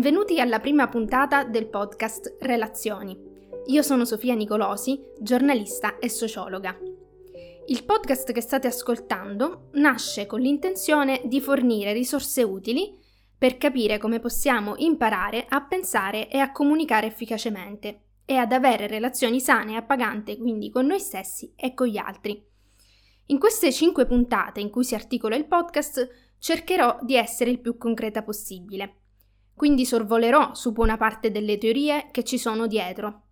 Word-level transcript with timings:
Benvenuti 0.00 0.40
alla 0.40 0.60
prima 0.60 0.88
puntata 0.88 1.44
del 1.44 1.68
podcast 1.68 2.38
Relazioni. 2.40 3.14
Io 3.66 3.82
sono 3.82 4.06
Sofia 4.06 4.32
Nicolosi, 4.32 4.98
giornalista 5.18 5.98
e 5.98 6.08
sociologa. 6.08 6.74
Il 7.66 7.84
podcast 7.84 8.32
che 8.32 8.40
state 8.40 8.66
ascoltando 8.66 9.68
nasce 9.72 10.24
con 10.24 10.40
l'intenzione 10.40 11.20
di 11.26 11.38
fornire 11.42 11.92
risorse 11.92 12.42
utili 12.42 12.98
per 13.36 13.58
capire 13.58 13.98
come 13.98 14.20
possiamo 14.20 14.72
imparare 14.78 15.44
a 15.46 15.60
pensare 15.60 16.30
e 16.30 16.38
a 16.38 16.50
comunicare 16.50 17.06
efficacemente 17.06 18.04
e 18.24 18.36
ad 18.36 18.52
avere 18.52 18.86
relazioni 18.86 19.38
sane 19.38 19.72
e 19.72 19.76
appagante 19.76 20.38
quindi 20.38 20.70
con 20.70 20.86
noi 20.86 20.98
stessi 20.98 21.52
e 21.54 21.74
con 21.74 21.88
gli 21.88 21.98
altri. 21.98 22.42
In 23.26 23.38
queste 23.38 23.70
cinque 23.70 24.06
puntate 24.06 24.60
in 24.60 24.70
cui 24.70 24.82
si 24.82 24.94
articola 24.94 25.36
il 25.36 25.46
podcast 25.46 26.08
cercherò 26.38 27.00
di 27.02 27.16
essere 27.16 27.50
il 27.50 27.60
più 27.60 27.76
concreta 27.76 28.22
possibile 28.22 28.99
quindi 29.60 29.84
sorvolerò 29.84 30.54
su 30.54 30.72
buona 30.72 30.96
parte 30.96 31.30
delle 31.30 31.58
teorie 31.58 32.08
che 32.12 32.24
ci 32.24 32.38
sono 32.38 32.66
dietro. 32.66 33.24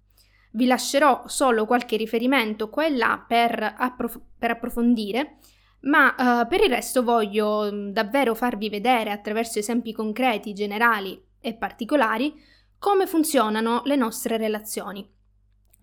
Vi 0.50 0.66
lascerò 0.66 1.22
solo 1.24 1.64
qualche 1.64 1.96
riferimento 1.96 2.68
qua 2.68 2.84
e 2.84 2.90
là 2.90 3.24
per, 3.26 3.76
approf- 3.78 4.20
per 4.36 4.50
approfondire, 4.50 5.38
ma 5.84 6.08
uh, 6.08 6.46
per 6.46 6.62
il 6.62 6.68
resto 6.68 7.02
voglio 7.02 7.72
mm, 7.72 7.88
davvero 7.92 8.34
farvi 8.34 8.68
vedere 8.68 9.10
attraverso 9.10 9.58
esempi 9.58 9.94
concreti, 9.94 10.52
generali 10.52 11.18
e 11.40 11.54
particolari 11.54 12.34
come 12.78 13.06
funzionano 13.06 13.80
le 13.86 13.96
nostre 13.96 14.36
relazioni, 14.36 15.10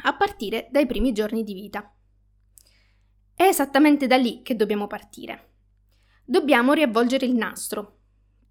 a 0.04 0.16
partire 0.16 0.68
dai 0.70 0.86
primi 0.86 1.12
giorni 1.12 1.44
di 1.44 1.56
vita. 1.56 1.92
È 3.34 3.42
esattamente 3.42 4.06
da 4.06 4.16
lì 4.16 4.44
che 4.44 4.56
dobbiamo 4.56 4.86
partire. 4.86 5.54
Dobbiamo 6.24 6.74
riavvolgere 6.74 7.26
il 7.26 7.34
nastro, 7.34 8.02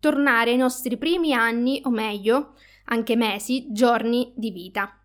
tornare 0.05 0.51
ai 0.51 0.59
nostri 0.59 0.99
primi 0.99 1.33
anni, 1.33 1.81
o 1.83 1.89
meglio, 1.89 2.57
anche 2.87 3.17
mesi, 3.17 3.73
giorni 3.73 4.35
di 4.37 4.51
vita, 4.51 5.01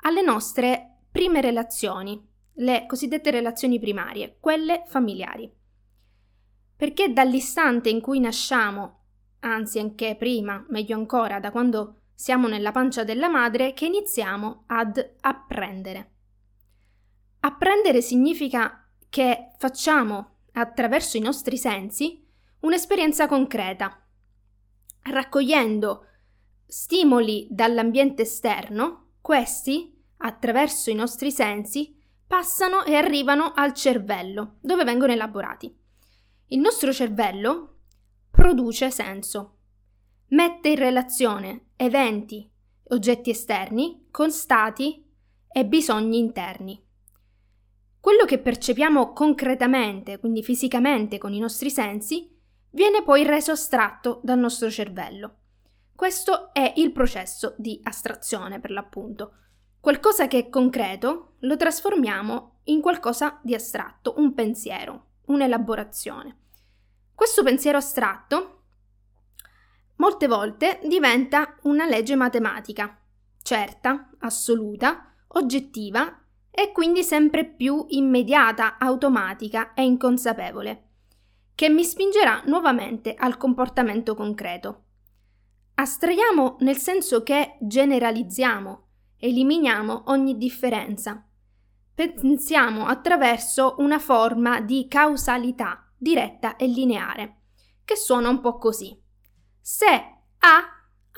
alle 0.00 0.22
nostre 0.22 1.02
prime 1.08 1.40
relazioni, 1.40 2.20
le 2.54 2.84
cosiddette 2.88 3.30
relazioni 3.30 3.78
primarie, 3.78 4.38
quelle 4.40 4.82
familiari. 4.86 5.48
Perché 6.74 7.12
dall'istante 7.12 7.90
in 7.90 8.00
cui 8.00 8.18
nasciamo, 8.18 9.02
anzi 9.38 9.78
anche 9.78 10.16
prima, 10.16 10.64
meglio 10.68 10.96
ancora, 10.96 11.38
da 11.38 11.52
quando 11.52 12.00
siamo 12.12 12.48
nella 12.48 12.72
pancia 12.72 13.04
della 13.04 13.28
madre, 13.28 13.72
che 13.72 13.86
iniziamo 13.86 14.64
ad 14.66 15.14
apprendere. 15.20 16.10
Apprendere 17.38 18.02
significa 18.02 18.84
che 19.08 19.52
facciamo, 19.58 20.38
attraverso 20.54 21.16
i 21.16 21.20
nostri 21.20 21.56
sensi, 21.56 22.26
un'esperienza 22.62 23.28
concreta, 23.28 23.96
raccogliendo 25.02 26.06
stimoli 26.66 27.46
dall'ambiente 27.50 28.22
esterno, 28.22 29.12
questi, 29.20 29.96
attraverso 30.18 30.90
i 30.90 30.94
nostri 30.94 31.30
sensi, 31.32 31.96
passano 32.26 32.84
e 32.84 32.94
arrivano 32.94 33.52
al 33.54 33.72
cervello, 33.72 34.58
dove 34.60 34.84
vengono 34.84 35.12
elaborati. 35.12 35.74
Il 36.46 36.60
nostro 36.60 36.92
cervello 36.92 37.78
produce 38.30 38.90
senso, 38.90 39.56
mette 40.28 40.68
in 40.68 40.76
relazione 40.76 41.70
eventi, 41.76 42.48
oggetti 42.88 43.30
esterni 43.30 44.06
con 44.10 44.30
stati 44.30 45.04
e 45.52 45.66
bisogni 45.66 46.18
interni. 46.18 46.80
Quello 47.98 48.24
che 48.24 48.38
percepiamo 48.38 49.12
concretamente, 49.12 50.18
quindi 50.18 50.42
fisicamente 50.42 51.18
con 51.18 51.32
i 51.34 51.38
nostri 51.38 51.70
sensi, 51.70 52.34
viene 52.70 53.02
poi 53.02 53.24
reso 53.24 53.52
astratto 53.52 54.20
dal 54.22 54.38
nostro 54.38 54.70
cervello. 54.70 55.36
Questo 55.94 56.52
è 56.52 56.72
il 56.76 56.92
processo 56.92 57.54
di 57.58 57.80
astrazione, 57.82 58.60
per 58.60 58.70
l'appunto. 58.70 59.34
Qualcosa 59.80 60.28
che 60.28 60.38
è 60.38 60.48
concreto 60.48 61.34
lo 61.40 61.56
trasformiamo 61.56 62.60
in 62.64 62.80
qualcosa 62.80 63.38
di 63.42 63.54
astratto, 63.54 64.14
un 64.16 64.34
pensiero, 64.34 65.06
un'elaborazione. 65.26 66.36
Questo 67.14 67.42
pensiero 67.42 67.78
astratto 67.78 68.62
molte 69.96 70.26
volte 70.26 70.80
diventa 70.84 71.56
una 71.62 71.86
legge 71.86 72.16
matematica, 72.16 72.98
certa, 73.42 74.10
assoluta, 74.20 75.14
oggettiva 75.28 76.24
e 76.50 76.72
quindi 76.72 77.02
sempre 77.02 77.44
più 77.44 77.84
immediata, 77.88 78.78
automatica 78.78 79.74
e 79.74 79.84
inconsapevole 79.84 80.89
che 81.60 81.68
mi 81.68 81.84
spingerà 81.84 82.42
nuovamente 82.46 83.14
al 83.14 83.36
comportamento 83.36 84.14
concreto. 84.14 84.84
Astraiamo 85.74 86.56
nel 86.60 86.78
senso 86.78 87.22
che 87.22 87.58
generalizziamo, 87.60 88.86
eliminiamo 89.18 90.04
ogni 90.06 90.38
differenza. 90.38 91.22
Pensiamo 91.94 92.86
attraverso 92.86 93.74
una 93.76 93.98
forma 93.98 94.62
di 94.62 94.88
causalità 94.88 95.86
diretta 95.98 96.56
e 96.56 96.66
lineare, 96.66 97.40
che 97.84 97.94
suona 97.94 98.30
un 98.30 98.40
po' 98.40 98.56
così. 98.56 98.98
Se 99.60 99.86
A, 99.86 100.62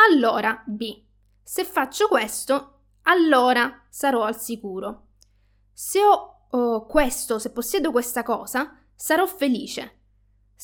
allora 0.09 0.61
B. 0.67 1.05
Se 1.41 1.63
faccio 1.63 2.09
questo, 2.09 2.81
allora 3.03 3.87
sarò 3.89 4.25
al 4.25 4.37
sicuro. 4.37 5.11
Se 5.73 6.05
ho 6.05 6.47
oh, 6.51 6.87
questo, 6.87 7.39
se 7.39 7.53
possiedo 7.53 7.93
questa 7.93 8.25
cosa, 8.25 8.77
sarò 8.97 9.25
felice 9.25 9.99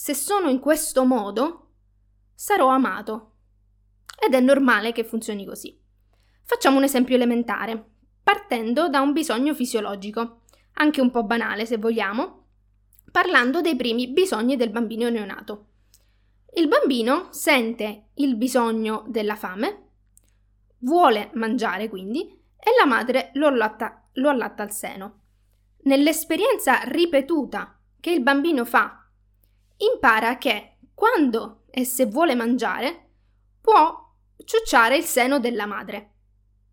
se 0.01 0.15
sono 0.15 0.49
in 0.49 0.61
questo 0.61 1.05
modo, 1.05 1.73
sarò 2.33 2.69
amato. 2.69 3.33
Ed 4.25 4.33
è 4.33 4.39
normale 4.39 4.93
che 4.93 5.03
funzioni 5.03 5.45
così. 5.45 5.77
Facciamo 6.45 6.77
un 6.77 6.85
esempio 6.85 7.17
elementare, 7.17 7.85
partendo 8.23 8.89
da 8.89 9.01
un 9.01 9.13
bisogno 9.13 9.55
fisiologico, 9.55 10.43
anche 10.75 11.01
un 11.01 11.11
po' 11.11 11.25
banale 11.25 11.67
se 11.67 11.79
vogliamo, 11.79 12.45
parlando 13.11 13.61
dei 13.61 13.75
primi 13.75 14.07
bisogni 14.13 14.55
del 14.55 14.71
bambino 14.71 15.09
neonato. 15.09 15.67
Il 16.55 16.69
bambino 16.69 17.33
sente 17.33 18.11
il 18.15 18.37
bisogno 18.37 19.05
della 19.09 19.35
fame, 19.35 19.89
vuole 20.79 21.31
mangiare 21.35 21.89
quindi, 21.89 22.21
e 22.57 22.71
la 22.79 22.87
madre 22.87 23.31
lo 23.35 23.49
allatta, 23.49 24.09
lo 24.13 24.29
allatta 24.29 24.63
al 24.63 24.71
seno. 24.71 25.23
Nell'esperienza 25.83 26.83
ripetuta 26.85 27.81
che 27.99 28.13
il 28.13 28.23
bambino 28.23 28.65
fa 28.65 28.98
impara 29.79 30.39
che 30.39 30.77
quando 30.95 31.63
e 31.71 31.85
se 31.85 32.07
vuole 32.07 32.35
mangiare 32.35 33.11
può 33.61 34.07
ciucciare 34.45 34.97
il 34.97 35.05
seno 35.05 35.39
della 35.39 35.67
madre. 35.67 36.13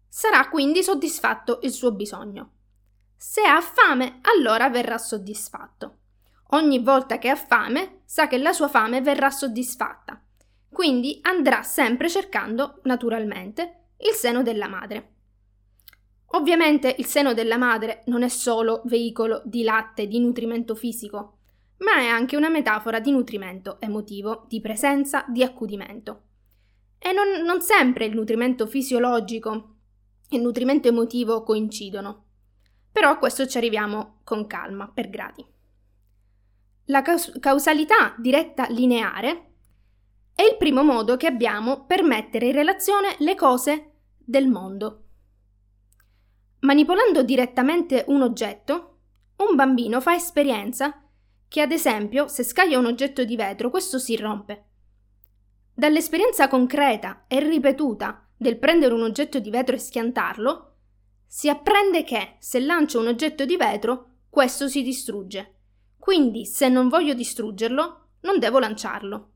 Sarà 0.07 0.49
quindi 0.49 0.81
soddisfatto 0.81 1.59
il 1.63 1.71
suo 1.71 1.91
bisogno. 1.91 2.51
Se 3.17 3.41
ha 3.41 3.59
fame, 3.61 4.19
allora 4.21 4.69
verrà 4.69 4.97
soddisfatto. 4.97 5.97
Ogni 6.49 6.79
volta 6.79 7.17
che 7.17 7.29
ha 7.29 7.35
fame, 7.35 8.01
sa 8.05 8.27
che 8.27 8.37
la 8.37 8.53
sua 8.53 8.67
fame 8.67 9.01
verrà 9.01 9.29
soddisfatta. 9.29 10.21
Quindi 10.69 11.19
andrà 11.21 11.63
sempre 11.63 12.09
cercando, 12.09 12.79
naturalmente, 12.83 13.87
il 13.97 14.13
seno 14.13 14.43
della 14.43 14.67
madre. 14.67 15.13
Ovviamente 16.27 16.93
il 16.97 17.05
seno 17.05 17.33
della 17.33 17.57
madre 17.57 18.03
non 18.07 18.23
è 18.23 18.27
solo 18.27 18.81
veicolo 18.85 19.41
di 19.45 19.63
latte, 19.63 20.07
di 20.07 20.19
nutrimento 20.19 20.75
fisico, 20.75 21.34
ma 21.77 21.97
è 21.97 22.05
anche 22.05 22.35
una 22.35 22.49
metafora 22.49 22.99
di 22.99 23.11
nutrimento 23.11 23.79
emotivo, 23.79 24.45
di 24.47 24.61
presenza, 24.61 25.25
di 25.27 25.43
accudimento. 25.43 26.21
E 26.97 27.11
non, 27.11 27.43
non 27.45 27.61
sempre 27.61 28.05
il 28.05 28.15
nutrimento 28.15 28.65
fisiologico 28.65 29.75
e 30.29 30.37
il 30.37 30.41
nutrimento 30.41 30.87
emotivo 30.87 31.43
coincidono, 31.43 32.23
però 32.91 33.11
a 33.11 33.17
questo 33.17 33.45
ci 33.45 33.57
arriviamo 33.57 34.21
con 34.23 34.47
calma, 34.47 34.89
per 34.89 35.09
gradi. 35.09 35.45
La 36.85 37.01
caus- 37.01 37.37
causalità 37.39 38.15
diretta 38.17 38.67
lineare 38.69 39.53
è 40.35 40.43
il 40.43 40.57
primo 40.57 40.83
modo 40.83 41.17
che 41.17 41.27
abbiamo 41.27 41.85
per 41.85 42.03
mettere 42.03 42.47
in 42.47 42.53
relazione 42.53 43.15
le 43.19 43.35
cose 43.35 43.93
del 44.17 44.47
mondo. 44.47 45.03
Manipolando 46.59 47.23
direttamente 47.23 48.05
un 48.07 48.21
oggetto, 48.21 48.97
un 49.37 49.55
bambino 49.55 50.01
fa 50.01 50.13
esperienza 50.13 51.04
che 51.55 51.61
ad 51.61 51.71
esempio 51.71 52.27
se 52.27 52.43
scaglia 52.43 52.77
un 52.77 52.85
oggetto 52.85 53.23
di 53.23 53.37
vetro 53.37 53.69
questo 53.69 53.97
si 53.97 54.17
rompe. 54.17 54.65
Dall'esperienza 55.73 56.49
concreta 56.49 57.23
e 57.29 57.39
ripetuta 57.39 58.27
del 58.35 58.59
prendere 58.59 58.93
un 58.93 59.03
oggetto 59.03 59.39
di 59.39 59.49
vetro 59.49 59.73
e 59.73 59.79
schiantarlo, 59.79 60.75
si 61.25 61.47
apprende 61.47 62.03
che 62.03 62.35
se 62.39 62.59
lancio 62.59 62.99
un 62.99 63.07
oggetto 63.07 63.45
di 63.45 63.55
vetro 63.55 64.17
questo 64.29 64.67
si 64.67 64.83
distrugge. 64.83 65.59
Quindi 65.97 66.45
se 66.45 66.67
non 66.67 66.89
voglio 66.89 67.13
distruggerlo, 67.13 68.07
non 68.23 68.37
devo 68.37 68.59
lanciarlo. 68.59 69.31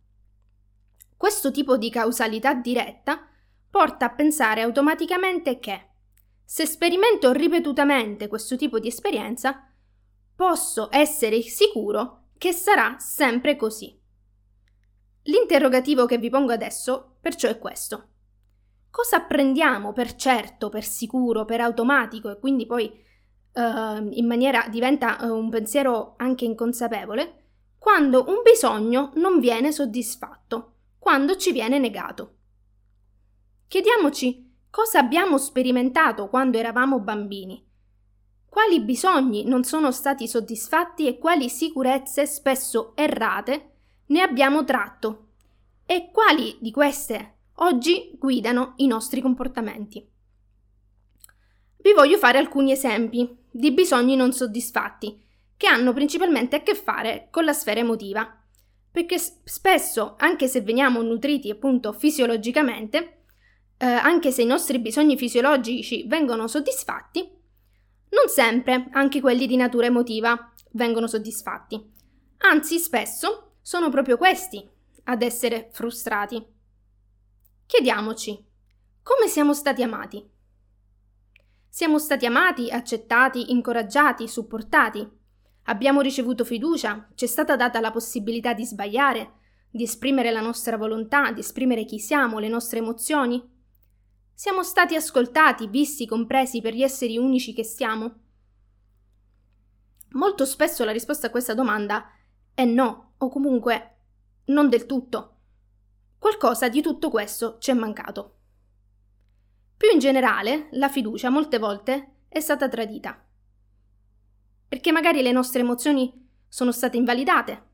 Questo 1.15 1.51
tipo 1.51 1.77
di 1.77 1.89
causalità 1.89 2.53
diretta 2.53 3.29
porta 3.71 4.07
a 4.07 4.13
pensare 4.13 4.61
automaticamente 4.61 5.57
che 5.59 5.91
se 6.43 6.65
sperimento 6.65 7.31
ripetutamente 7.31 8.27
questo 8.27 8.57
tipo 8.57 8.77
di 8.77 8.89
esperienza, 8.89 9.68
posso 10.39 10.87
essere 10.89 11.41
sicuro 11.41 12.27
che 12.37 12.53
sarà 12.53 12.95
sempre 12.97 13.57
così. 13.57 13.93
L'interrogativo 15.23 16.05
che 16.05 16.17
vi 16.17 16.29
pongo 16.29 16.53
adesso 16.53 17.17
perciò 17.19 17.49
è 17.49 17.59
questo. 17.59 18.07
cosa 18.89 19.17
apprendiamo 19.17 19.91
per 19.91 20.15
certo, 20.15 20.69
per 20.69 20.85
sicuro, 20.85 21.43
per 21.43 21.59
automatico 21.59 22.29
e 22.31 22.39
quindi 22.39 22.65
poi 22.65 22.85
uh, 22.85 24.07
in 24.11 24.25
maniera 24.25 24.65
diventa 24.69 25.17
uh, 25.19 25.35
un 25.35 25.49
pensiero 25.49 26.13
anche 26.15 26.45
inconsapevole 26.45 27.43
quando 27.77 28.23
un 28.29 28.41
bisogno 28.41 29.11
non 29.15 29.41
viene 29.41 29.73
soddisfatto, 29.73 30.75
quando 30.99 31.35
ci 31.35 31.51
viene 31.51 31.79
negato. 31.79 32.35
Chiediamoci 33.67 34.55
cosa 34.69 34.99
abbiamo 34.99 35.37
sperimentato 35.37 36.29
quando 36.29 36.57
eravamo 36.57 37.01
bambini, 37.01 37.68
quali 38.49 38.81
bisogni 38.81 39.45
non 39.45 39.63
sono 39.63 39.91
stati 39.91 40.27
soddisfatti 40.27 41.07
e 41.07 41.17
quali 41.17 41.49
sicurezze 41.49 42.25
spesso 42.25 42.93
errate 42.95 43.69
ne 44.07 44.21
abbiamo 44.21 44.63
tratto 44.63 45.27
e 45.85 46.09
quali 46.11 46.57
di 46.59 46.71
queste 46.71 47.35
oggi 47.55 48.11
guidano 48.17 48.73
i 48.77 48.87
nostri 48.87 49.21
comportamenti. 49.21 50.05
Vi 51.81 51.93
voglio 51.93 52.17
fare 52.17 52.37
alcuni 52.37 52.71
esempi 52.71 53.37
di 53.51 53.71
bisogni 53.71 54.15
non 54.15 54.33
soddisfatti 54.33 55.27
che 55.55 55.67
hanno 55.67 55.93
principalmente 55.93 56.57
a 56.57 56.61
che 56.61 56.73
fare 56.73 57.27
con 57.31 57.43
la 57.43 57.53
sfera 57.53 57.79
emotiva, 57.79 58.33
perché 58.91 59.17
spesso, 59.17 60.15
anche 60.17 60.47
se 60.47 60.61
veniamo 60.61 61.01
nutriti 61.01 61.49
appunto 61.49 61.91
fisiologicamente, 61.93 63.23
eh, 63.77 63.85
anche 63.85 64.31
se 64.31 64.41
i 64.41 64.45
nostri 64.45 64.79
bisogni 64.79 65.17
fisiologici 65.17 66.05
vengono 66.07 66.47
soddisfatti, 66.47 67.29
non 68.09 68.27
sempre 68.27 68.87
anche 68.91 69.21
quelli 69.21 69.47
di 69.47 69.55
natura 69.55 69.85
emotiva 69.85 70.53
vengono 70.71 71.07
soddisfatti. 71.07 71.91
Anzi, 72.39 72.79
spesso 72.79 73.53
sono 73.61 73.89
proprio 73.89 74.17
questi 74.17 74.67
ad 75.03 75.21
essere 75.21 75.69
frustrati. 75.71 76.43
Chiediamoci, 77.65 78.45
come 79.03 79.27
siamo 79.27 79.53
stati 79.53 79.83
amati? 79.83 80.27
Siamo 81.67 81.99
stati 81.99 82.25
amati, 82.25 82.69
accettati, 82.69 83.51
incoraggiati, 83.51 84.27
supportati? 84.27 85.07
Abbiamo 85.65 86.01
ricevuto 86.01 86.43
fiducia? 86.43 87.09
Ci 87.13 87.25
è 87.25 87.27
stata 87.27 87.55
data 87.55 87.79
la 87.79 87.91
possibilità 87.91 88.53
di 88.53 88.65
sbagliare, 88.65 89.33
di 89.69 89.83
esprimere 89.83 90.31
la 90.31 90.41
nostra 90.41 90.77
volontà, 90.77 91.31
di 91.31 91.41
esprimere 91.41 91.85
chi 91.85 91.99
siamo, 91.99 92.39
le 92.39 92.47
nostre 92.47 92.79
emozioni? 92.79 93.57
Siamo 94.39 94.63
stati 94.63 94.95
ascoltati, 94.95 95.67
visti, 95.67 96.05
compresi 96.05 96.61
per 96.61 96.73
gli 96.73 96.81
esseri 96.81 97.17
unici 97.17 97.51
che 97.51 97.65
siamo? 97.65 98.19
Molto 100.11 100.45
spesso 100.45 100.85
la 100.85 100.93
risposta 100.93 101.27
a 101.27 101.29
questa 101.29 101.53
domanda 101.53 102.09
è 102.53 102.63
no, 102.63 103.15
o 103.17 103.27
comunque 103.27 103.97
non 104.45 104.69
del 104.69 104.85
tutto. 104.85 105.39
Qualcosa 106.17 106.69
di 106.69 106.81
tutto 106.81 107.09
questo 107.09 107.57
ci 107.59 107.71
è 107.71 107.73
mancato. 107.73 108.37
Più 109.75 109.89
in 109.91 109.99
generale, 109.99 110.69
la 110.71 110.87
fiducia 110.87 111.29
molte 111.29 111.59
volte 111.59 112.19
è 112.29 112.39
stata 112.39 112.69
tradita. 112.69 113.21
Perché 114.69 114.93
magari 114.93 115.21
le 115.21 115.33
nostre 115.33 115.59
emozioni 115.59 116.29
sono 116.47 116.71
state 116.71 116.95
invalidate, 116.95 117.68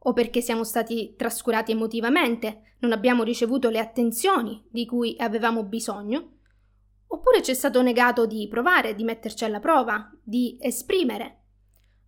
o 0.00 0.12
perché 0.12 0.40
siamo 0.40 0.64
stati 0.64 1.14
trascurati 1.16 1.72
emotivamente, 1.72 2.74
non 2.80 2.92
abbiamo 2.92 3.22
ricevuto 3.22 3.68
le 3.70 3.78
attenzioni 3.78 4.64
di 4.70 4.86
cui 4.86 5.16
avevamo 5.18 5.64
bisogno, 5.64 6.38
oppure 7.08 7.42
ci 7.42 7.50
è 7.50 7.54
stato 7.54 7.82
negato 7.82 8.26
di 8.26 8.46
provare, 8.48 8.94
di 8.94 9.04
metterci 9.04 9.44
alla 9.44 9.60
prova, 9.60 10.10
di 10.22 10.56
esprimere 10.60 11.42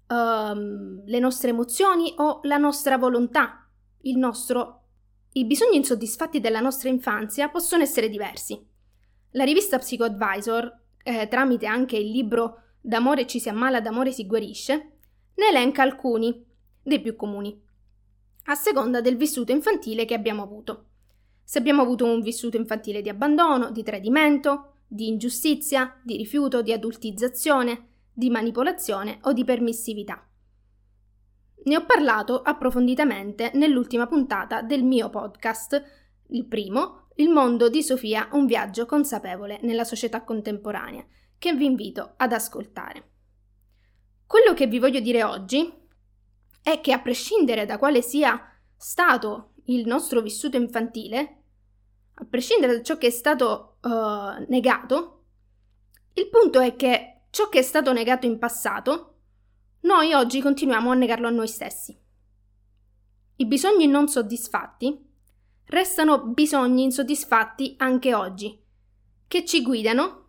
um, 0.09 1.03
le 1.05 1.19
nostre 1.19 1.51
emozioni 1.51 2.15
o 2.17 2.41
la 2.45 2.59
nostra 2.59 2.97
volontà, 2.97 3.69
il 4.03 4.19
nostro... 4.19 4.77
I 5.33 5.45
bisogni 5.45 5.77
insoddisfatti 5.77 6.41
della 6.41 6.61
nostra 6.61 6.89
infanzia 6.89 7.49
possono 7.51 7.83
essere 7.85 8.09
diversi. 8.09 8.61
La 9.33 9.45
rivista 9.45 9.79
PsychoAdvisor, 9.79 10.79
eh, 11.05 11.29
tramite 11.29 11.67
anche 11.67 11.97
il 11.97 12.11
libro 12.11 12.63
D'amore 12.81 13.27
ci 13.27 13.39
si 13.39 13.49
ammala, 13.51 13.81
d'amore 13.81 14.11
si 14.11 14.27
guarisce, 14.27 14.75
ne 15.35 15.49
elenca 15.49 15.83
alcuni 15.83 16.45
dei 16.83 17.01
più 17.01 17.15
comuni, 17.15 17.63
a 18.45 18.55
seconda 18.55 19.01
del 19.01 19.17
vissuto 19.17 19.53
infantile 19.53 20.05
che 20.05 20.15
abbiamo 20.15 20.43
avuto. 20.43 20.87
Se 21.45 21.59
abbiamo 21.59 21.83
avuto 21.83 22.05
un 22.05 22.21
vissuto 22.21 22.57
infantile 22.57 23.03
di 23.03 23.09
abbandono, 23.09 23.71
di 23.71 23.83
tradimento, 23.83 24.75
di 24.87 25.09
ingiustizia, 25.09 26.01
di 26.03 26.17
rifiuto, 26.17 26.63
di 26.63 26.73
adultizzazione, 26.73 27.89
di 28.13 28.31
manipolazione 28.31 29.19
o 29.23 29.33
di 29.33 29.45
permissività. 29.45 30.27
Ne 31.63 31.77
ho 31.77 31.85
parlato 31.85 32.41
approfonditamente 32.41 33.51
nell'ultima 33.55 34.07
puntata 34.07 34.63
del 34.63 34.83
mio 34.83 35.11
podcast, 35.11 35.83
il 36.29 36.47
primo, 36.47 37.09
Il 37.17 37.29
mondo 37.29 37.69
di 37.69 37.83
Sofia, 37.83 38.29
un 38.33 38.47
viaggio 38.47 38.87
consapevole 38.87 39.59
nella 39.63 39.85
società 39.85 40.25
contemporanea, 40.25 41.05
che 41.37 41.53
vi 41.53 41.67
invito 41.67 42.15
ad 42.17 42.33
ascoltare. 42.33 43.09
Quello 44.27 44.55
che 44.55 44.67
vi 44.67 44.79
voglio 44.79 45.01
dire 45.01 45.23
oggi 45.23 45.71
è 46.63 46.81
che 46.81 46.93
a 46.93 47.01
prescindere 47.01 47.67
da 47.67 47.79
quale 47.79 48.03
sia 48.03 48.41
stato 48.77 49.53
il 49.65 49.87
nostro 49.87 50.21
vissuto 50.21 50.57
infantile, 50.57 51.43
a 52.15 52.25
prescindere 52.25 52.77
da 52.77 52.83
ciò 52.83 52.99
che 52.99 53.09
è 53.09 53.11
stato 53.11 53.77
uh, 53.83 54.45
negato, 54.49 55.25
il 56.15 56.29
punto 56.29 56.61
è 56.61 56.77
che 56.77 57.23
ciò 57.31 57.49
che 57.49 57.61
è 57.61 57.63
stato 57.63 57.93
negato 57.93 58.27
in 58.27 58.39
passato 58.39 59.15
noi 59.83 60.13
oggi 60.13 60.43
continuiamo 60.43 60.91
a 60.91 60.95
negarlo 60.95 61.29
a 61.29 61.31
noi 61.31 61.49
stessi. 61.49 61.99
I 63.37 63.47
bisogni 63.47 63.87
non 63.87 64.09
soddisfatti 64.09 65.09
restano 65.71 66.27
bisogni 66.27 66.83
insoddisfatti 66.83 67.77
anche 67.79 68.13
oggi, 68.13 68.61
che 69.27 69.45
ci 69.47 69.63
guidano 69.63 70.27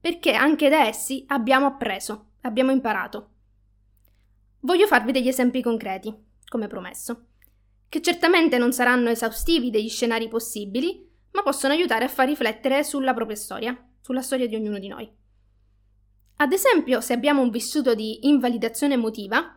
perché 0.00 0.34
anche 0.34 0.68
da 0.68 0.86
essi 0.86 1.24
abbiamo 1.28 1.66
appreso, 1.66 2.34
abbiamo 2.42 2.70
imparato. 2.70 3.30
Voglio 4.66 4.88
farvi 4.88 5.12
degli 5.12 5.28
esempi 5.28 5.62
concreti, 5.62 6.12
come 6.48 6.66
promesso, 6.66 7.26
che 7.88 8.02
certamente 8.02 8.58
non 8.58 8.72
saranno 8.72 9.10
esaustivi 9.10 9.70
degli 9.70 9.88
scenari 9.88 10.26
possibili, 10.26 11.08
ma 11.30 11.44
possono 11.44 11.72
aiutare 11.72 12.06
a 12.06 12.08
far 12.08 12.26
riflettere 12.26 12.82
sulla 12.82 13.14
propria 13.14 13.36
storia, 13.36 13.90
sulla 14.00 14.22
storia 14.22 14.48
di 14.48 14.56
ognuno 14.56 14.80
di 14.80 14.88
noi. 14.88 15.08
Ad 16.38 16.50
esempio, 16.50 17.00
se 17.00 17.12
abbiamo 17.12 17.42
un 17.42 17.50
vissuto 17.50 17.94
di 17.94 18.26
invalidazione 18.26 18.94
emotiva, 18.94 19.56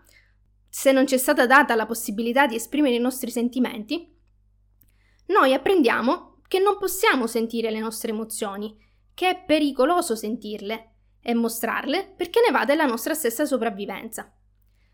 se 0.69 0.91
non 0.91 1.07
ci 1.07 1.15
è 1.15 1.17
stata 1.17 1.48
data 1.48 1.74
la 1.74 1.88
possibilità 1.88 2.45
di 2.45 2.53
esprimere 2.53 2.93
i 2.93 3.00
nostri 3.00 3.31
sentimenti, 3.31 4.15
noi 5.29 5.55
apprendiamo 5.55 6.41
che 6.48 6.60
non 6.60 6.77
possiamo 6.77 7.25
sentire 7.25 7.72
le 7.72 7.79
nostre 7.79 8.12
emozioni, 8.12 8.77
che 9.15 9.29
è 9.29 9.43
pericoloso 9.43 10.15
sentirle 10.15 10.91
e 11.19 11.34
mostrarle 11.34 12.13
perché 12.15 12.41
ne 12.45 12.51
va 12.51 12.63
della 12.63 12.86
nostra 12.86 13.15
stessa 13.15 13.45
sopravvivenza. 13.45 14.31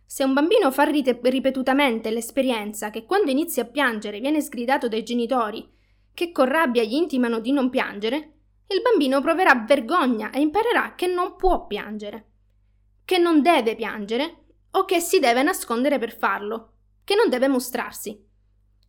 Se 0.05 0.23
un 0.23 0.33
bambino 0.33 0.71
fa 0.71 0.83
ripetutamente 0.83 2.11
l'esperienza 2.11 2.89
che 2.89 3.05
quando 3.05 3.31
inizia 3.31 3.63
a 3.63 3.67
piangere 3.67 4.19
viene 4.19 4.41
sgridato 4.41 4.87
dai 4.87 5.03
genitori, 5.03 5.67
che 6.13 6.31
con 6.31 6.45
rabbia 6.45 6.83
gli 6.83 6.93
intimano 6.93 7.39
di 7.39 7.51
non 7.51 7.69
piangere, 7.69 8.33
il 8.67 8.81
bambino 8.81 9.21
proverà 9.21 9.63
vergogna 9.67 10.31
e 10.31 10.39
imparerà 10.39 10.95
che 10.95 11.07
non 11.07 11.35
può 11.35 11.67
piangere, 11.67 12.25
che 13.03 13.17
non 13.17 13.41
deve 13.41 13.75
piangere 13.75 14.43
o 14.71 14.85
che 14.85 14.99
si 14.99 15.19
deve 15.19 15.43
nascondere 15.43 15.99
per 15.99 16.15
farlo, 16.17 16.73
che 17.03 17.15
non 17.15 17.29
deve 17.29 17.47
mostrarsi, 17.47 18.19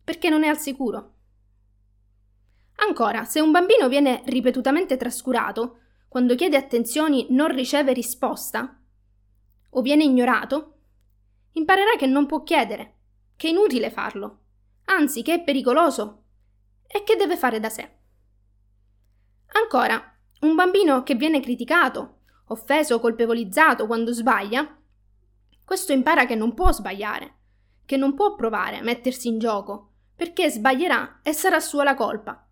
perché 0.03 0.29
non 0.29 0.43
è 0.43 0.47
al 0.47 0.59
sicuro. 0.59 1.13
Ancora, 2.77 3.25
se 3.25 3.39
un 3.39 3.51
bambino 3.51 3.87
viene 3.87 4.21
ripetutamente 4.25 4.97
trascurato, 4.97 5.79
quando 6.07 6.35
chiede 6.35 6.57
attenzioni 6.57 7.27
non 7.31 7.53
riceve 7.53 7.91
risposta, 7.93 8.79
o 9.69 9.81
viene 9.81 10.03
ignorato, 10.03 10.76
imparerà 11.57 11.95
che 11.97 12.05
non 12.05 12.25
può 12.25 12.43
chiedere, 12.43 12.95
che 13.35 13.47
è 13.47 13.51
inutile 13.51 13.89
farlo, 13.89 14.39
anzi 14.85 15.21
che 15.23 15.33
è 15.33 15.43
pericoloso 15.43 16.23
e 16.87 17.03
che 17.03 17.15
deve 17.15 17.35
fare 17.35 17.59
da 17.59 17.69
sé. 17.69 17.95
Ancora, 19.53 20.01
un 20.41 20.55
bambino 20.55 21.03
che 21.03 21.15
viene 21.15 21.39
criticato, 21.39 22.19
offeso 22.47 22.95
o 22.95 22.99
colpevolizzato 22.99 23.87
quando 23.87 24.13
sbaglia, 24.13 24.77
questo 25.65 25.91
impara 25.91 26.25
che 26.25 26.35
non 26.35 26.53
può 26.53 26.71
sbagliare, 26.71 27.35
che 27.85 27.97
non 27.97 28.13
può 28.13 28.35
provare 28.35 28.77
a 28.77 28.83
mettersi 28.83 29.27
in 29.27 29.39
gioco, 29.39 29.93
perché 30.15 30.49
sbaglierà 30.49 31.19
e 31.23 31.33
sarà 31.33 31.59
sua 31.59 31.83
la 31.83 31.95
colpa. 31.95 32.47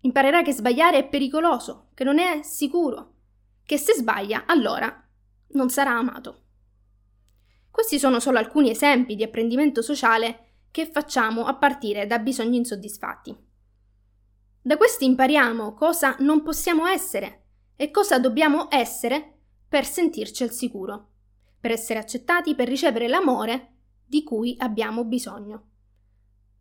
Imparerà 0.00 0.42
che 0.42 0.52
sbagliare 0.52 0.98
è 0.98 1.08
pericoloso, 1.08 1.90
che 1.94 2.04
non 2.04 2.18
è 2.18 2.42
sicuro, 2.42 3.14
che 3.64 3.78
se 3.78 3.94
sbaglia 3.94 4.44
allora 4.46 5.08
non 5.52 5.70
sarà 5.70 5.92
amato. 5.92 6.41
Questi 7.72 7.98
sono 7.98 8.20
solo 8.20 8.36
alcuni 8.36 8.68
esempi 8.68 9.16
di 9.16 9.22
apprendimento 9.22 9.80
sociale 9.80 10.50
che 10.70 10.86
facciamo 10.86 11.46
a 11.46 11.54
partire 11.54 12.06
da 12.06 12.18
bisogni 12.18 12.58
insoddisfatti. 12.58 13.34
Da 14.60 14.76
questi 14.76 15.06
impariamo 15.06 15.72
cosa 15.72 16.14
non 16.20 16.42
possiamo 16.42 16.86
essere 16.86 17.46
e 17.74 17.90
cosa 17.90 18.18
dobbiamo 18.18 18.68
essere 18.70 19.38
per 19.66 19.86
sentirci 19.86 20.42
al 20.42 20.50
sicuro, 20.50 21.08
per 21.58 21.70
essere 21.70 21.98
accettati, 21.98 22.54
per 22.54 22.68
ricevere 22.68 23.08
l'amore 23.08 23.68
di 24.04 24.22
cui 24.22 24.54
abbiamo 24.58 25.04
bisogno. 25.04 25.70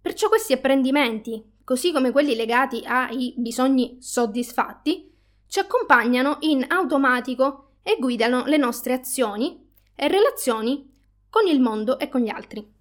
Perciò 0.02 0.30
questi 0.30 0.54
apprendimenti, 0.54 1.58
così 1.66 1.92
come 1.92 2.12
quelli 2.12 2.36
legati 2.36 2.84
ai 2.86 3.34
bisogni 3.38 3.98
soddisfatti, 4.00 5.14
ci 5.48 5.60
accompagnano 5.60 6.38
in 6.40 6.66
automatico 6.70 7.74
e 7.84 7.98
guidano 8.00 8.46
le 8.46 8.56
nostre 8.56 8.94
azioni 8.94 9.70
e 9.94 10.08
relazioni 10.08 10.91
con 11.32 11.48
il 11.48 11.62
mondo 11.62 11.98
e 11.98 12.10
con 12.10 12.20
gli 12.20 12.30
altri. 12.30 12.72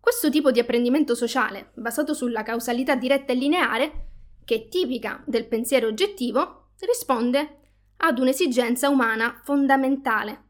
Questo 0.00 0.28
tipo 0.28 0.50
di 0.50 0.58
apprendimento 0.58 1.14
sociale, 1.14 1.70
basato 1.74 2.14
sulla 2.14 2.42
causalità 2.42 2.96
diretta 2.96 3.32
e 3.32 3.36
lineare, 3.36 4.08
che 4.44 4.56
è 4.56 4.68
tipica 4.68 5.22
del 5.24 5.46
pensiero 5.46 5.86
oggettivo, 5.86 6.70
risponde 6.80 7.60
ad 7.98 8.18
un'esigenza 8.18 8.88
umana 8.88 9.40
fondamentale, 9.44 10.44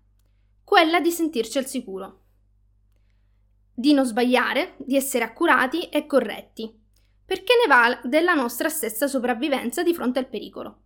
quella 0.64 0.98
di 0.98 1.10
sentirci 1.10 1.58
al 1.58 1.66
sicuro, 1.66 2.22
di 3.74 3.92
non 3.92 4.06
sbagliare, 4.06 4.76
di 4.78 4.96
essere 4.96 5.24
accurati 5.24 5.90
e 5.90 6.06
corretti, 6.06 6.74
perché 7.24 7.52
ne 7.62 7.68
va 7.68 8.00
della 8.02 8.32
nostra 8.32 8.70
stessa 8.70 9.06
sopravvivenza 9.06 9.82
di 9.82 9.92
fronte 9.92 10.20
al 10.20 10.28
pericolo. 10.28 10.80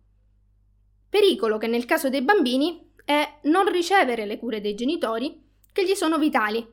Pericolo 1.09 1.57
che 1.57 1.67
nel 1.67 1.85
caso 1.85 2.09
dei 2.09 2.23
bambini 2.23 2.91
è 3.05 3.39
non 3.43 3.71
ricevere 3.71 4.25
le 4.25 4.37
cure 4.37 4.59
dei 4.59 4.75
genitori 4.75 5.49
che 5.71 5.85
gli 5.85 5.93
sono 5.93 6.17
vitali 6.17 6.65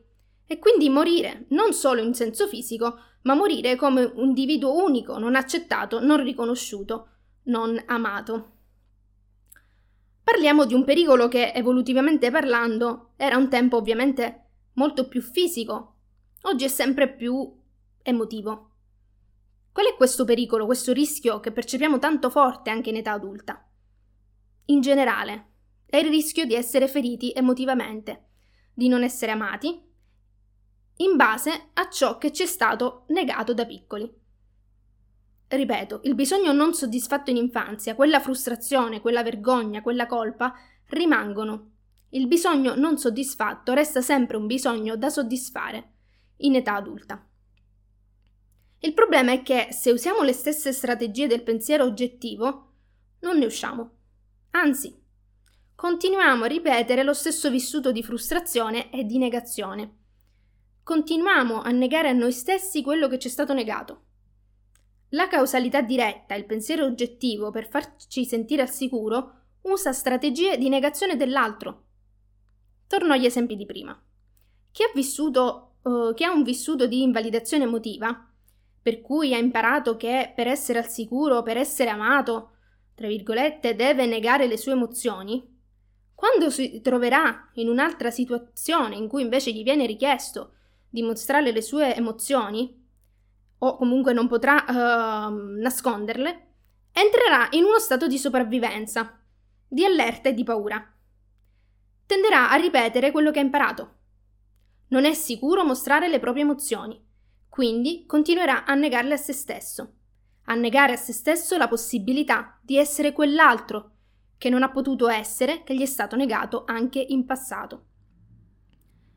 e 0.45 0.59
quindi 0.59 0.89
morire 0.89 1.45
non 1.49 1.73
solo 1.73 2.01
in 2.01 2.13
senso 2.13 2.47
fisico, 2.47 2.97
ma 3.23 3.33
morire 3.33 3.75
come 3.75 4.03
un 4.03 4.29
individuo 4.29 4.83
unico, 4.83 5.17
non 5.17 5.35
accettato, 5.35 5.99
non 5.99 6.23
riconosciuto, 6.23 7.09
non 7.43 7.81
amato. 7.85 8.53
Parliamo 10.23 10.65
di 10.65 10.73
un 10.73 10.83
pericolo 10.83 11.27
che, 11.27 11.51
evolutivamente 11.53 12.31
parlando, 12.31 13.11
era 13.17 13.37
un 13.37 13.49
tempo 13.49 13.77
ovviamente 13.77 14.45
molto 14.73 15.07
più 15.07 15.21
fisico, 15.21 15.95
oggi 16.43 16.65
è 16.65 16.67
sempre 16.67 17.13
più 17.13 17.51
emotivo. 18.01 18.71
Qual 19.71 19.85
è 19.85 19.95
questo 19.95 20.25
pericolo, 20.25 20.65
questo 20.65 20.93
rischio 20.93 21.39
che 21.39 21.51
percepiamo 21.51 21.99
tanto 21.99 22.29
forte 22.29 22.69
anche 22.69 22.89
in 22.89 22.97
età 22.97 23.11
adulta? 23.11 23.67
In 24.65 24.81
generale, 24.81 25.47
è 25.85 25.97
il 25.97 26.09
rischio 26.09 26.45
di 26.45 26.53
essere 26.53 26.87
feriti 26.87 27.31
emotivamente, 27.35 28.28
di 28.79 28.87
non 28.87 29.03
essere 29.03 29.33
amati, 29.33 29.67
in 30.95 31.15
base 31.17 31.69
a 31.73 31.89
ciò 31.89 32.17
che 32.17 32.31
ci 32.31 32.43
è 32.43 32.45
stato 32.45 33.03
negato 33.09 33.53
da 33.53 33.65
piccoli. 33.65 34.09
Ripeto, 35.49 36.01
il 36.03 36.15
bisogno 36.15 36.53
non 36.53 36.73
soddisfatto 36.73 37.29
in 37.29 37.35
infanzia, 37.35 37.93
quella 37.93 38.21
frustrazione, 38.21 39.01
quella 39.01 39.21
vergogna, 39.21 39.81
quella 39.81 40.05
colpa, 40.05 40.53
rimangono. 40.91 41.71
Il 42.11 42.27
bisogno 42.27 42.73
non 42.75 42.97
soddisfatto 42.97 43.73
resta 43.73 43.99
sempre 44.01 44.37
un 44.37 44.47
bisogno 44.47 44.95
da 44.95 45.09
soddisfare 45.09 45.91
in 46.37 46.55
età 46.55 46.75
adulta. 46.75 47.27
Il 48.79 48.93
problema 48.93 49.33
è 49.33 49.41
che 49.41 49.67
se 49.71 49.91
usiamo 49.91 50.21
le 50.21 50.31
stesse 50.31 50.71
strategie 50.71 51.27
del 51.27 51.43
pensiero 51.43 51.83
oggettivo, 51.83 52.71
non 53.19 53.37
ne 53.37 53.45
usciamo. 53.45 53.91
Anzi, 54.51 54.98
continuiamo 55.79 56.43
a 56.43 56.47
ripetere 56.47 57.03
lo 57.03 57.13
stesso 57.13 57.49
vissuto 57.49 57.93
di 57.93 58.03
frustrazione 58.03 58.91
e 58.91 59.05
di 59.05 59.17
negazione. 59.17 59.99
Continuiamo 60.83 61.61
a 61.61 61.69
negare 61.69 62.09
a 62.09 62.11
noi 62.11 62.33
stessi 62.33 62.83
quello 62.83 63.07
che 63.07 63.17
ci 63.17 63.29
è 63.29 63.31
stato 63.31 63.53
negato. 63.53 64.01
La 65.11 65.29
causalità 65.29 65.79
diretta, 65.79 66.35
il 66.35 66.45
pensiero 66.45 66.83
oggettivo, 66.83 67.49
per 67.49 67.69
farci 67.69 68.25
sentire 68.25 68.61
al 68.61 68.69
sicuro, 68.69 69.35
usa 69.61 69.93
strategie 69.93 70.57
di 70.57 70.67
negazione 70.67 71.15
dell'altro. 71.15 71.85
Torno 72.85 73.13
agli 73.13 73.25
esempi 73.25 73.55
di 73.55 73.65
prima. 73.65 73.97
Chi 74.73 74.83
ha, 74.83 74.91
vissuto, 74.93 75.75
uh, 75.83 76.13
chi 76.13 76.25
ha 76.25 76.31
un 76.33 76.43
vissuto 76.43 76.87
di 76.87 77.03
invalidazione 77.03 77.63
emotiva, 77.63 78.29
per 78.81 78.99
cui 78.99 79.33
ha 79.33 79.37
imparato 79.37 79.95
che 79.95 80.33
per 80.35 80.47
essere 80.47 80.79
al 80.79 80.89
sicuro, 80.89 81.41
per 81.41 81.55
essere 81.55 81.89
amato, 81.89 82.55
tra 82.95 83.07
virgolette, 83.07 83.75
deve 83.75 84.05
negare 84.07 84.45
le 84.45 84.57
sue 84.57 84.73
emozioni, 84.73 85.55
quando 86.19 86.49
si 86.49 86.81
troverà 86.81 87.49
in 87.53 87.69
un'altra 87.69 88.11
situazione 88.11 88.97
in 88.97 89.07
cui 89.07 89.21
invece 89.21 89.53
gli 89.53 89.63
viene 89.63 89.85
richiesto 89.85 90.55
di 90.89 91.01
mostrare 91.01 91.53
le 91.53 91.61
sue 91.61 91.95
emozioni, 91.95 92.77
o 93.59 93.77
comunque 93.77 94.11
non 94.11 94.27
potrà 94.27 94.65
uh, 94.67 95.33
nasconderle, 95.61 96.47
entrerà 96.91 97.47
in 97.51 97.63
uno 97.63 97.79
stato 97.79 98.05
di 98.05 98.17
sopravvivenza, 98.17 99.17
di 99.65 99.85
allerta 99.85 100.27
e 100.27 100.33
di 100.33 100.43
paura. 100.43 100.93
Tenderà 102.05 102.49
a 102.49 102.55
ripetere 102.55 103.11
quello 103.11 103.31
che 103.31 103.39
ha 103.39 103.43
imparato. 103.43 103.93
Non 104.89 105.05
è 105.05 105.13
sicuro 105.13 105.63
mostrare 105.63 106.09
le 106.09 106.19
proprie 106.19 106.43
emozioni, 106.43 107.01
quindi 107.47 108.05
continuerà 108.05 108.65
a 108.65 108.73
negarle 108.73 109.13
a 109.13 109.17
se 109.17 109.31
stesso, 109.31 109.93
a 110.47 110.53
negare 110.53 110.91
a 110.91 110.97
se 110.97 111.13
stesso 111.13 111.55
la 111.55 111.69
possibilità 111.69 112.59
di 112.61 112.77
essere 112.77 113.13
quell'altro 113.13 113.91
che 114.39 114.49
non 114.49 114.63
ha 114.63 114.71
potuto 114.71 115.09
essere, 115.09 115.63
che 115.63 115.75
gli 115.75 115.81
è 115.81 115.85
stato 115.85 116.15
negato 116.15 116.63
anche 116.65 116.99
in 116.99 117.25
passato. 117.25 117.83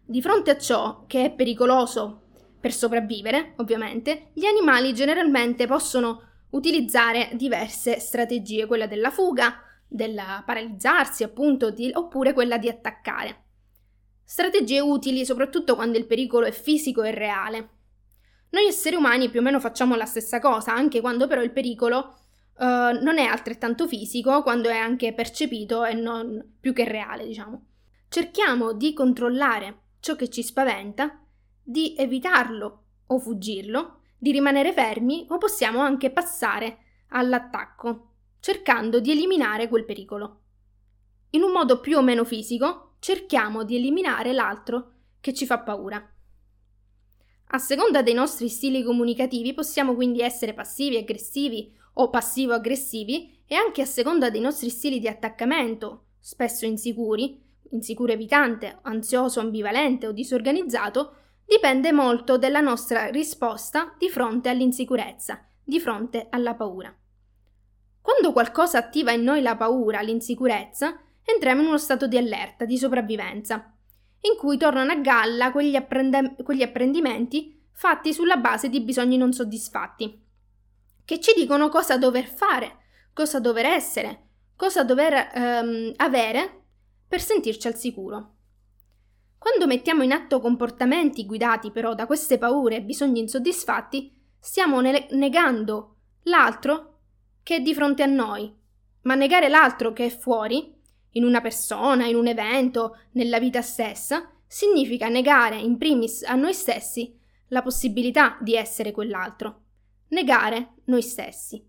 Di 0.04 0.20
fronte 0.20 0.50
a 0.50 0.58
ciò, 0.58 1.04
che 1.06 1.26
è 1.26 1.32
pericoloso 1.32 2.24
per 2.60 2.72
sopravvivere, 2.72 3.54
ovviamente, 3.58 4.30
gli 4.34 4.44
animali 4.44 4.92
generalmente 4.92 5.66
possono 5.66 6.22
utilizzare 6.50 7.30
diverse 7.34 8.00
strategie, 8.00 8.66
quella 8.66 8.88
della 8.88 9.10
fuga, 9.10 9.62
del 9.86 10.20
paralizzarsi, 10.44 11.22
appunto, 11.22 11.70
di, 11.70 11.90
oppure 11.94 12.32
quella 12.32 12.58
di 12.58 12.68
attaccare. 12.68 13.44
Strategie 14.24 14.80
utili 14.80 15.24
soprattutto 15.24 15.76
quando 15.76 15.98
il 15.98 16.06
pericolo 16.06 16.46
è 16.46 16.52
fisico 16.52 17.04
e 17.04 17.12
reale. 17.12 17.68
Noi 18.50 18.66
esseri 18.66 18.96
umani 18.96 19.30
più 19.30 19.38
o 19.38 19.42
meno 19.42 19.60
facciamo 19.60 19.94
la 19.94 20.04
stessa 20.04 20.40
cosa, 20.40 20.74
anche 20.74 21.00
quando 21.00 21.28
però 21.28 21.42
il 21.42 21.52
pericolo 21.52 22.16
uh, 22.62 23.02
non 23.02 23.18
è 23.18 23.24
altrettanto 23.24 23.88
fisico, 23.88 24.42
quando 24.42 24.68
è 24.68 24.76
anche 24.76 25.12
percepito 25.12 25.84
e 25.84 25.94
non 25.94 26.54
più 26.60 26.72
che 26.72 26.84
reale, 26.84 27.26
diciamo. 27.26 27.66
Cerchiamo 28.08 28.72
di 28.72 28.92
controllare 28.92 29.80
ciò 30.00 30.14
che 30.14 30.28
ci 30.28 30.42
spaventa 30.42 31.20
di 31.62 31.94
evitarlo 31.96 32.84
o 33.06 33.18
fuggirlo, 33.18 34.00
di 34.16 34.30
rimanere 34.30 34.72
fermi 34.72 35.26
o 35.28 35.38
possiamo 35.38 35.80
anche 35.80 36.10
passare 36.10 36.78
all'attacco, 37.08 38.10
cercando 38.40 39.00
di 39.00 39.10
eliminare 39.10 39.68
quel 39.68 39.84
pericolo. 39.84 40.40
In 41.30 41.42
un 41.42 41.50
modo 41.50 41.80
più 41.80 41.96
o 41.96 42.02
meno 42.02 42.24
fisico, 42.24 42.96
cerchiamo 43.00 43.64
di 43.64 43.76
eliminare 43.76 44.32
l'altro 44.32 44.92
che 45.20 45.32
ci 45.32 45.46
fa 45.46 45.58
paura. 45.60 46.06
A 47.54 47.58
seconda 47.58 48.02
dei 48.02 48.14
nostri 48.14 48.48
stili 48.48 48.82
comunicativi 48.82 49.52
possiamo 49.52 49.94
quindi 49.94 50.20
essere 50.20 50.54
passivi, 50.54 50.96
aggressivi 50.96 51.80
o 51.94 52.10
passivo-aggressivi 52.10 53.42
e 53.46 53.54
anche 53.54 53.82
a 53.82 53.86
seconda 53.86 54.30
dei 54.30 54.40
nostri 54.40 54.70
stili 54.70 54.98
di 54.98 55.08
attaccamento, 55.08 56.04
spesso 56.20 56.64
insicuri, 56.64 57.40
insicuro 57.70 58.12
evitante, 58.12 58.78
ansioso, 58.82 59.40
ambivalente 59.40 60.06
o 60.06 60.12
disorganizzato, 60.12 61.16
dipende 61.44 61.92
molto 61.92 62.38
dalla 62.38 62.60
nostra 62.60 63.06
risposta 63.06 63.94
di 63.98 64.08
fronte 64.08 64.48
all'insicurezza, 64.48 65.44
di 65.62 65.80
fronte 65.80 66.28
alla 66.30 66.54
paura. 66.54 66.94
Quando 68.00 68.32
qualcosa 68.32 68.78
attiva 68.78 69.12
in 69.12 69.22
noi 69.22 69.42
la 69.42 69.56
paura, 69.56 70.00
l'insicurezza, 70.00 70.98
entriamo 71.24 71.60
in 71.60 71.68
uno 71.68 71.78
stato 71.78 72.06
di 72.06 72.16
allerta, 72.16 72.64
di 72.64 72.78
sopravvivenza, 72.78 73.72
in 74.22 74.36
cui 74.38 74.56
tornano 74.56 74.92
a 74.92 74.96
galla 74.96 75.52
quegli, 75.52 75.76
apprende- 75.76 76.36
quegli 76.42 76.62
apprendimenti 76.62 77.60
fatti 77.72 78.12
sulla 78.12 78.36
base 78.36 78.68
di 78.68 78.80
bisogni 78.80 79.16
non 79.16 79.32
soddisfatti, 79.32 80.20
che 81.12 81.20
ci 81.20 81.34
dicono 81.36 81.68
cosa 81.68 81.98
dover 81.98 82.24
fare, 82.24 82.78
cosa 83.12 83.38
dover 83.38 83.66
essere, 83.66 84.28
cosa 84.56 84.82
dover 84.82 85.30
ehm, 85.34 85.92
avere 85.96 86.62
per 87.06 87.20
sentirci 87.20 87.66
al 87.66 87.76
sicuro. 87.76 88.36
Quando 89.36 89.66
mettiamo 89.66 90.02
in 90.02 90.12
atto 90.12 90.40
comportamenti 90.40 91.26
guidati 91.26 91.70
però 91.70 91.94
da 91.94 92.06
queste 92.06 92.38
paure 92.38 92.76
e 92.76 92.82
bisogni 92.82 93.20
insoddisfatti, 93.20 94.10
stiamo 94.40 94.80
ne- 94.80 95.06
negando 95.10 95.96
l'altro 96.22 97.00
che 97.42 97.56
è 97.56 97.60
di 97.60 97.74
fronte 97.74 98.02
a 98.02 98.06
noi. 98.06 98.50
Ma 99.02 99.14
negare 99.14 99.50
l'altro 99.50 99.92
che 99.92 100.06
è 100.06 100.10
fuori, 100.10 100.74
in 101.10 101.24
una 101.24 101.42
persona, 101.42 102.06
in 102.06 102.16
un 102.16 102.28
evento, 102.28 102.96
nella 103.12 103.38
vita 103.38 103.60
stessa, 103.60 104.30
significa 104.46 105.08
negare 105.08 105.56
in 105.56 105.76
primis 105.76 106.22
a 106.22 106.36
noi 106.36 106.54
stessi 106.54 107.14
la 107.48 107.60
possibilità 107.60 108.38
di 108.40 108.54
essere 108.54 108.92
quell'altro. 108.92 109.61
Negare 110.12 110.74
noi 110.84 111.00
stessi. 111.00 111.66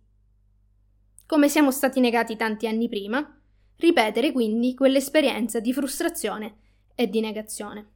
Come 1.26 1.48
siamo 1.48 1.72
stati 1.72 2.02
negati 2.02 2.36
tanti 2.36 2.68
anni 2.68 2.90
prima, 2.90 3.42
ripetere 3.78 4.34
quindi 4.34 4.76
quell'esperienza 4.76 5.62
di 5.62 5.72
frustrazione 5.72 6.58
e 6.94 7.08
di 7.08 7.22
negazione. 7.22 7.92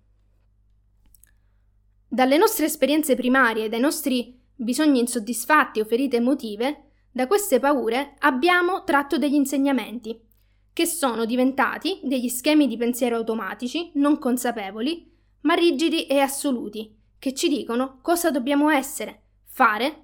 Dalle 2.08 2.38
nostre 2.38 2.66
esperienze 2.66 3.16
primarie, 3.16 3.68
dai 3.68 3.82
nostri 3.82 4.40
bisogni 4.56 5.00
insoddisfatti 5.00 5.82
o 5.82 5.86
ferite 5.86 6.16
emotive, 6.16 6.92
da 7.12 7.28
queste 7.28 7.60
paure 7.60 8.16
abbiamo 8.20 8.86
tratto 8.86 9.18
degli 9.18 9.34
insegnamenti, 9.34 10.18
che 10.72 10.86
sono 10.86 11.26
diventati 11.26 12.00
degli 12.04 12.30
schemi 12.30 12.68
di 12.68 12.78
pensiero 12.78 13.18
automatici, 13.18 13.92
non 13.96 14.18
consapevoli, 14.18 15.12
ma 15.42 15.56
rigidi 15.56 16.06
e 16.06 16.20
assoluti, 16.20 16.98
che 17.20 17.34
ci 17.34 17.50
dicono 17.50 18.00
cosa 18.02 18.32
dobbiamo 18.32 18.70
essere, 18.70 19.24
fare, 19.44 20.04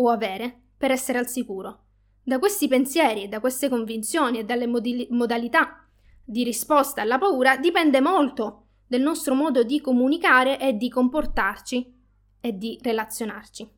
o 0.00 0.10
avere 0.10 0.58
per 0.76 0.90
essere 0.90 1.18
al 1.18 1.28
sicuro. 1.28 1.84
Da 2.22 2.38
questi 2.38 2.68
pensieri 2.68 3.24
e 3.24 3.28
da 3.28 3.40
queste 3.40 3.68
convinzioni 3.68 4.38
e 4.38 4.44
dalle 4.44 4.66
modi- 4.66 5.06
modalità 5.10 5.86
di 6.24 6.44
risposta 6.44 7.02
alla 7.02 7.18
paura 7.18 7.56
dipende 7.56 8.00
molto 8.00 8.66
del 8.86 9.02
nostro 9.02 9.34
modo 9.34 9.62
di 9.62 9.80
comunicare 9.80 10.58
e 10.58 10.76
di 10.76 10.88
comportarci 10.88 11.94
e 12.40 12.56
di 12.56 12.78
relazionarci. 12.82 13.68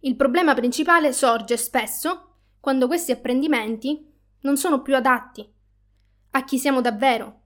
Il 0.00 0.16
problema 0.16 0.54
principale 0.54 1.12
sorge 1.12 1.56
spesso 1.56 2.36
quando 2.60 2.86
questi 2.86 3.12
apprendimenti 3.12 4.06
non 4.40 4.56
sono 4.56 4.82
più 4.82 4.96
adatti 4.96 5.58
a 6.32 6.44
chi 6.44 6.58
siamo 6.58 6.80
davvero 6.80 7.38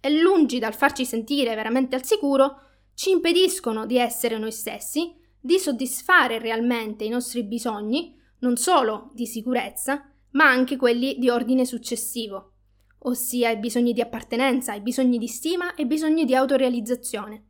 e 0.00 0.20
lungi 0.20 0.58
dal 0.58 0.74
farci 0.74 1.06
sentire 1.06 1.54
veramente 1.54 1.96
al 1.96 2.04
sicuro, 2.04 2.60
ci 2.94 3.10
impediscono 3.10 3.86
di 3.86 3.96
essere 3.96 4.38
noi 4.38 4.52
stessi, 4.52 5.14
di 5.46 5.60
soddisfare 5.60 6.40
realmente 6.40 7.04
i 7.04 7.08
nostri 7.08 7.44
bisogni, 7.44 8.20
non 8.40 8.56
solo 8.56 9.10
di 9.14 9.26
sicurezza, 9.26 10.12
ma 10.32 10.48
anche 10.48 10.76
quelli 10.76 11.16
di 11.18 11.30
ordine 11.30 11.64
successivo, 11.64 12.54
ossia 12.98 13.50
i 13.50 13.58
bisogni 13.58 13.92
di 13.92 14.00
appartenenza, 14.00 14.74
i 14.74 14.80
bisogni 14.80 15.18
di 15.18 15.28
stima 15.28 15.76
e 15.76 15.82
i 15.82 15.86
bisogni 15.86 16.24
di 16.24 16.34
autorealizzazione. 16.34 17.44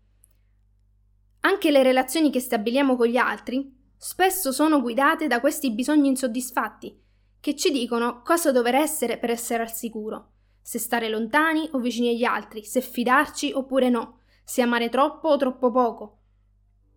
Anche 1.41 1.71
le 1.71 1.83
relazioni 1.83 2.31
che 2.31 2.41
stabiliamo 2.41 2.97
con 2.97 3.07
gli 3.07 3.17
altri 3.17 3.75
spesso 3.97 4.53
sono 4.53 4.83
guidate 4.83 5.27
da 5.27 5.41
questi 5.41 5.73
bisogni 5.73 6.09
insoddisfatti, 6.09 7.01
che 7.41 7.57
ci 7.57 7.71
dicono 7.71 8.21
cosa 8.21 8.53
dover 8.53 8.75
essere 8.75 9.17
per 9.17 9.31
essere 9.31 9.63
al 9.63 9.73
sicuro, 9.73 10.33
se 10.61 10.79
stare 10.79 11.09
lontani 11.09 11.67
o 11.73 11.79
vicini 11.79 12.11
agli 12.11 12.25
altri, 12.25 12.63
se 12.63 12.83
fidarci 12.83 13.53
oppure 13.53 13.89
no, 13.89 14.19
se 14.45 14.61
amare 14.61 14.91
troppo 14.91 15.31
o 15.31 15.37
troppo 15.39 15.71
poco. 15.71 16.19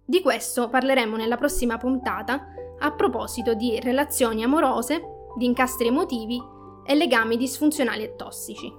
Di 0.09 0.23
questo 0.23 0.69
parleremo 0.69 1.17
nella 1.17 1.37
prossima 1.37 1.77
puntata 1.77 2.47
a 2.79 2.91
proposito 2.93 3.53
di 3.53 3.79
relazioni 3.79 4.43
amorose, 4.43 4.99
di 5.37 5.45
incastri 5.45 5.89
emotivi 5.89 6.41
e 6.83 6.95
legami 6.95 7.37
disfunzionali 7.37 8.01
e 8.01 8.15
tossici. 8.15 8.73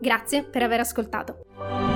Grazie 0.00 0.44
per 0.44 0.62
aver 0.62 0.78
ascoltato. 0.78 1.95